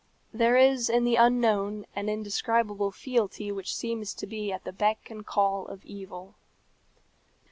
There 0.33 0.57
is 0.57 0.89
in 0.89 1.03
the 1.03 1.15
unknown 1.15 1.85
an 1.95 2.09
indescribable 2.09 2.89
fealty 2.89 3.51
which 3.51 3.75
seems 3.75 4.15
to 4.15 4.25
be 4.25 4.51
at 4.51 4.63
the 4.63 4.73
beck 4.73 5.11
and 5.11 5.23
call 5.23 5.67
of 5.67 5.85
evil. 5.85 6.33